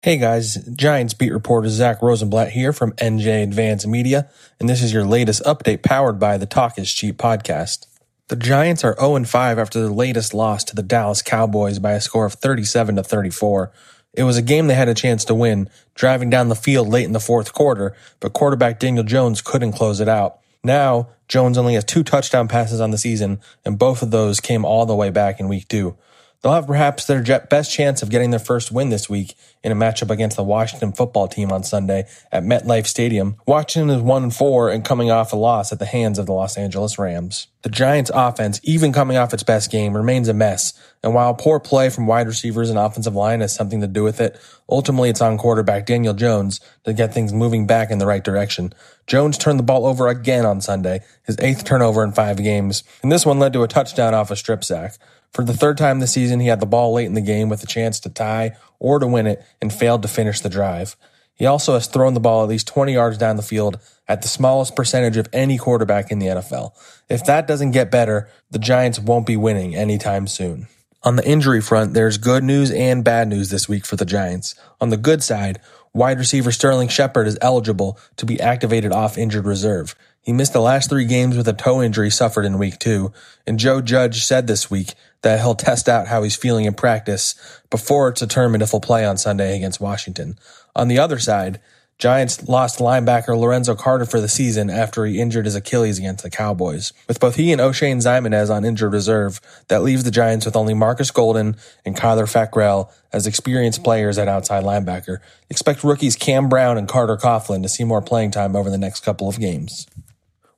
Hey 0.00 0.16
guys, 0.16 0.54
Giants 0.76 1.12
beat 1.12 1.32
reporter 1.32 1.68
Zach 1.68 2.00
Rosenblatt 2.00 2.52
here 2.52 2.72
from 2.72 2.92
NJ 2.92 3.42
Advance 3.42 3.84
Media, 3.84 4.30
and 4.60 4.68
this 4.68 4.80
is 4.80 4.92
your 4.92 5.04
latest 5.04 5.42
update 5.42 5.82
powered 5.82 6.20
by 6.20 6.38
the 6.38 6.46
Talk 6.46 6.78
is 6.78 6.92
Cheap 6.92 7.16
podcast. 7.16 7.86
The 8.28 8.36
Giants 8.36 8.84
are 8.84 8.94
0 9.00 9.24
5 9.24 9.58
after 9.58 9.80
their 9.80 9.90
latest 9.90 10.32
loss 10.32 10.62
to 10.64 10.76
the 10.76 10.84
Dallas 10.84 11.20
Cowboys 11.20 11.80
by 11.80 11.94
a 11.94 12.00
score 12.00 12.26
of 12.26 12.34
37 12.34 12.94
to 12.94 13.02
34. 13.02 13.72
It 14.14 14.22
was 14.22 14.36
a 14.36 14.42
game 14.42 14.68
they 14.68 14.74
had 14.74 14.88
a 14.88 14.94
chance 14.94 15.24
to 15.24 15.34
win, 15.34 15.68
driving 15.96 16.30
down 16.30 16.48
the 16.48 16.54
field 16.54 16.86
late 16.86 17.06
in 17.06 17.12
the 17.12 17.18
fourth 17.18 17.52
quarter, 17.52 17.96
but 18.20 18.32
quarterback 18.32 18.78
Daniel 18.78 19.02
Jones 19.02 19.42
couldn't 19.42 19.72
close 19.72 19.98
it 19.98 20.08
out. 20.08 20.38
Now, 20.62 21.08
Jones 21.26 21.58
only 21.58 21.74
has 21.74 21.84
two 21.84 22.04
touchdown 22.04 22.46
passes 22.46 22.80
on 22.80 22.92
the 22.92 22.98
season, 22.98 23.40
and 23.64 23.76
both 23.76 24.02
of 24.02 24.12
those 24.12 24.38
came 24.38 24.64
all 24.64 24.86
the 24.86 24.94
way 24.94 25.10
back 25.10 25.40
in 25.40 25.48
week 25.48 25.66
two. 25.66 25.96
They'll 26.42 26.52
have 26.52 26.68
perhaps 26.68 27.04
their 27.04 27.22
best 27.50 27.72
chance 27.72 28.00
of 28.00 28.10
getting 28.10 28.30
their 28.30 28.38
first 28.38 28.70
win 28.70 28.90
this 28.90 29.10
week 29.10 29.34
in 29.64 29.72
a 29.72 29.74
matchup 29.74 30.08
against 30.08 30.36
the 30.36 30.44
Washington 30.44 30.92
football 30.92 31.26
team 31.26 31.50
on 31.50 31.64
Sunday 31.64 32.06
at 32.30 32.44
MetLife 32.44 32.86
Stadium. 32.86 33.36
Washington 33.44 33.90
is 33.90 34.02
1 34.02 34.30
4 34.30 34.70
and 34.70 34.84
coming 34.84 35.10
off 35.10 35.32
a 35.32 35.36
loss 35.36 35.72
at 35.72 35.80
the 35.80 35.86
hands 35.86 36.16
of 36.16 36.26
the 36.26 36.32
Los 36.32 36.56
Angeles 36.56 36.96
Rams. 36.96 37.48
The 37.62 37.70
Giants 37.70 38.12
offense, 38.14 38.60
even 38.62 38.92
coming 38.92 39.16
off 39.16 39.34
its 39.34 39.42
best 39.42 39.72
game, 39.72 39.96
remains 39.96 40.28
a 40.28 40.32
mess. 40.32 40.80
And 41.02 41.12
while 41.12 41.34
poor 41.34 41.58
play 41.58 41.90
from 41.90 42.06
wide 42.06 42.28
receivers 42.28 42.70
and 42.70 42.78
offensive 42.78 43.16
line 43.16 43.40
has 43.40 43.52
something 43.52 43.80
to 43.80 43.88
do 43.88 44.04
with 44.04 44.20
it, 44.20 44.40
ultimately 44.68 45.10
it's 45.10 45.20
on 45.20 45.38
quarterback 45.38 45.86
Daniel 45.86 46.14
Jones 46.14 46.60
to 46.84 46.92
get 46.92 47.12
things 47.12 47.32
moving 47.32 47.66
back 47.66 47.90
in 47.90 47.98
the 47.98 48.06
right 48.06 48.22
direction. 48.22 48.72
Jones 49.08 49.38
turned 49.38 49.58
the 49.58 49.64
ball 49.64 49.86
over 49.86 50.06
again 50.06 50.46
on 50.46 50.60
Sunday, 50.60 51.00
his 51.24 51.36
eighth 51.40 51.64
turnover 51.64 52.04
in 52.04 52.12
five 52.12 52.36
games, 52.36 52.84
and 53.02 53.10
this 53.10 53.26
one 53.26 53.40
led 53.40 53.52
to 53.54 53.64
a 53.64 53.68
touchdown 53.68 54.14
off 54.14 54.30
a 54.30 54.36
strip 54.36 54.62
sack. 54.62 54.94
For 55.32 55.44
the 55.44 55.54
third 55.54 55.78
time 55.78 56.00
this 56.00 56.12
season, 56.12 56.40
he 56.40 56.48
had 56.48 56.60
the 56.60 56.66
ball 56.66 56.94
late 56.94 57.06
in 57.06 57.14
the 57.14 57.20
game 57.20 57.48
with 57.48 57.62
a 57.62 57.66
chance 57.66 58.00
to 58.00 58.10
tie 58.10 58.56
or 58.78 58.98
to 58.98 59.06
win 59.06 59.26
it 59.26 59.44
and 59.60 59.72
failed 59.72 60.02
to 60.02 60.08
finish 60.08 60.40
the 60.40 60.48
drive. 60.48 60.96
He 61.34 61.46
also 61.46 61.74
has 61.74 61.86
thrown 61.86 62.14
the 62.14 62.20
ball 62.20 62.42
at 62.42 62.48
least 62.48 62.66
20 62.66 62.92
yards 62.92 63.16
down 63.16 63.36
the 63.36 63.42
field 63.42 63.78
at 64.08 64.22
the 64.22 64.28
smallest 64.28 64.74
percentage 64.74 65.16
of 65.16 65.28
any 65.32 65.56
quarterback 65.56 66.10
in 66.10 66.18
the 66.18 66.26
NFL. 66.26 66.72
If 67.08 67.24
that 67.26 67.46
doesn't 67.46 67.70
get 67.70 67.90
better, 67.90 68.28
the 68.50 68.58
Giants 68.58 68.98
won't 68.98 69.26
be 69.26 69.36
winning 69.36 69.76
anytime 69.76 70.26
soon. 70.26 70.66
On 71.04 71.14
the 71.14 71.28
injury 71.28 71.60
front, 71.60 71.94
there's 71.94 72.18
good 72.18 72.42
news 72.42 72.72
and 72.72 73.04
bad 73.04 73.28
news 73.28 73.50
this 73.50 73.68
week 73.68 73.86
for 73.86 73.94
the 73.94 74.04
Giants. 74.04 74.56
On 74.80 74.88
the 74.88 74.96
good 74.96 75.22
side, 75.22 75.60
wide 75.92 76.18
receiver 76.18 76.52
Sterling 76.52 76.88
Shepard 76.88 77.26
is 77.26 77.38
eligible 77.40 77.98
to 78.16 78.26
be 78.26 78.40
activated 78.40 78.92
off 78.92 79.18
injured 79.18 79.46
reserve. 79.46 79.94
He 80.20 80.32
missed 80.32 80.52
the 80.52 80.60
last 80.60 80.90
three 80.90 81.06
games 81.06 81.36
with 81.36 81.48
a 81.48 81.52
toe 81.52 81.82
injury 81.82 82.10
suffered 82.10 82.44
in 82.44 82.58
week 82.58 82.78
two, 82.78 83.12
and 83.46 83.58
Joe 83.58 83.80
Judge 83.80 84.24
said 84.24 84.46
this 84.46 84.70
week 84.70 84.94
that 85.22 85.40
he'll 85.40 85.54
test 85.54 85.88
out 85.88 86.08
how 86.08 86.22
he's 86.22 86.36
feeling 86.36 86.66
in 86.66 86.74
practice 86.74 87.34
before 87.70 88.08
it's 88.08 88.20
determined 88.20 88.62
if 88.62 88.70
he'll 88.70 88.80
play 88.80 89.06
on 89.06 89.16
Sunday 89.16 89.56
against 89.56 89.80
Washington. 89.80 90.38
On 90.76 90.88
the 90.88 90.98
other 90.98 91.18
side, 91.18 91.60
Giants 91.98 92.48
lost 92.48 92.78
linebacker 92.78 93.36
Lorenzo 93.36 93.74
Carter 93.74 94.04
for 94.04 94.20
the 94.20 94.28
season 94.28 94.70
after 94.70 95.04
he 95.04 95.20
injured 95.20 95.46
his 95.46 95.56
Achilles 95.56 95.98
against 95.98 96.22
the 96.22 96.30
Cowboys. 96.30 96.92
With 97.08 97.18
both 97.18 97.34
he 97.34 97.50
and 97.50 97.60
Oshane 97.60 97.96
Ximines 97.96 98.54
on 98.54 98.64
injured 98.64 98.92
reserve, 98.92 99.40
that 99.66 99.82
leaves 99.82 100.04
the 100.04 100.12
Giants 100.12 100.46
with 100.46 100.54
only 100.54 100.74
Marcus 100.74 101.10
Golden 101.10 101.56
and 101.84 101.96
Kyler 101.96 102.30
Fackrell 102.30 102.92
as 103.12 103.26
experienced 103.26 103.82
players 103.82 104.16
at 104.16 104.28
outside 104.28 104.62
linebacker. 104.62 105.18
Expect 105.50 105.82
rookies 105.82 106.14
Cam 106.14 106.48
Brown 106.48 106.78
and 106.78 106.86
Carter 106.86 107.16
Coughlin 107.16 107.62
to 107.62 107.68
see 107.68 107.82
more 107.82 108.00
playing 108.00 108.30
time 108.30 108.54
over 108.54 108.70
the 108.70 108.78
next 108.78 109.00
couple 109.00 109.28
of 109.28 109.40
games. 109.40 109.88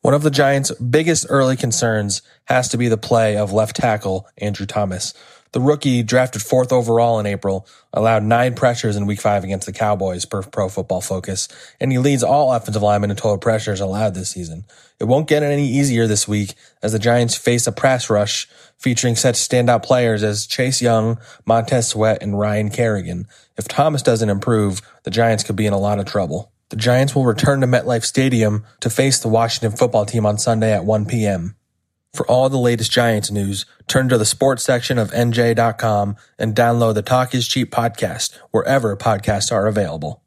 One 0.03 0.13
of 0.13 0.23
the 0.23 0.31
Giants' 0.31 0.73
biggest 0.73 1.25
early 1.31 1.57
concerns 1.57 2.21
has 2.45 2.69
to 2.69 2.77
be 2.77 2.89
the 2.89 2.99
play 2.99 3.39
of 3.39 3.51
left 3.51 3.77
tackle 3.77 4.27
Andrew 4.39 4.67
Thomas. 4.67 5.15
The 5.53 5.61
rookie, 5.61 6.05
drafted 6.05 6.43
fourth 6.43 6.73
overall 6.73 7.19
in 7.19 7.27
April, 7.27 7.67
allowed 7.93 8.23
nine 8.23 8.55
pressures 8.55 8.95
in 8.95 9.07
week 9.07 9.21
five 9.21 9.43
against 9.43 9.67
the 9.67 9.73
Cowboys 9.73 10.25
per 10.25 10.43
pro 10.43 10.69
football 10.69 11.01
focus, 11.01 11.49
and 11.81 11.91
he 11.91 11.99
leads 11.99 12.23
all 12.23 12.53
offensive 12.53 12.83
linemen 12.83 13.11
in 13.11 13.17
total 13.17 13.37
pressures 13.37 13.81
allowed 13.81 14.15
this 14.15 14.31
season. 14.31 14.65
It 15.01 15.05
won't 15.05 15.29
get 15.29 15.43
any 15.43 15.67
easier 15.67 16.07
this 16.07 16.29
week 16.29 16.55
as 16.83 16.93
the 16.93 17.01
Giants 17.01 17.37
face 17.37 17.67
a 17.67 17.73
press 17.73 18.09
rush 18.09 18.47
featuring 18.79 19.17
such 19.17 19.35
standout 19.35 19.83
players 19.83 20.23
as 20.23 20.47
Chase 20.47 20.81
Young, 20.81 21.19
Montez 21.45 21.89
Sweat, 21.89 22.23
and 22.23 22.39
Ryan 22.39 22.71
Kerrigan. 22.71 23.27
If 23.57 23.67
Thomas 23.67 24.03
doesn't 24.03 24.31
improve, 24.31 24.83
the 25.03 25.11
Giants 25.11 25.43
could 25.43 25.57
be 25.57 25.67
in 25.67 25.73
a 25.73 25.79
lot 25.79 25.99
of 25.99 26.05
trouble. 26.05 26.53
The 26.69 26.77
Giants 26.77 27.17
will 27.17 27.25
return 27.25 27.61
to 27.63 27.67
MetLife 27.67 28.05
Stadium 28.05 28.65
to 28.79 28.89
face 28.89 29.19
the 29.19 29.29
Washington 29.29 29.77
football 29.77 30.07
team 30.07 30.25
on 30.25 30.39
Sunday 30.39 30.73
at 30.73 30.85
1 30.85 31.07
p.m. 31.07 31.57
For 32.13 32.27
all 32.27 32.49
the 32.49 32.59
latest 32.59 32.91
Giants 32.91 33.31
news, 33.31 33.67
turn 33.87 34.09
to 34.09 34.19
the 34.19 34.25
sports 34.25 34.65
section 34.65 34.99
of 34.99 35.13
NJ.com 35.13 36.17
and 36.39 36.55
download 36.57 36.95
the 36.95 37.03
Talk 37.03 37.35
is 37.35 37.47
Cheap 37.47 37.71
podcast 37.71 38.37
wherever 38.51 38.97
podcasts 38.97 39.53
are 39.53 39.69
available. 39.69 40.23